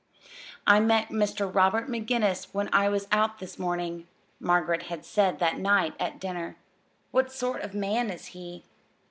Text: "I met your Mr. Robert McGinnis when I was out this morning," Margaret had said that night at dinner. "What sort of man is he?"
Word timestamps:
"I 0.65 0.79
met 0.79 1.11
your 1.11 1.19
Mr. 1.21 1.53
Robert 1.53 1.87
McGinnis 1.87 2.47
when 2.53 2.71
I 2.73 2.89
was 2.89 3.07
out 3.11 3.37
this 3.37 3.59
morning," 3.59 4.07
Margaret 4.39 4.81
had 4.89 5.05
said 5.05 5.37
that 5.37 5.59
night 5.59 5.93
at 5.99 6.19
dinner. 6.19 6.57
"What 7.11 7.31
sort 7.31 7.61
of 7.61 7.75
man 7.75 8.09
is 8.09 8.25
he?" 8.33 8.63